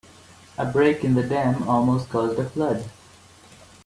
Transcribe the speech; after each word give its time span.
A 0.57 0.65
break 0.65 1.03
in 1.03 1.13
the 1.13 1.21
dam 1.21 1.69
almost 1.69 2.09
caused 2.09 2.39
a 2.39 2.49
flood. 2.49 2.85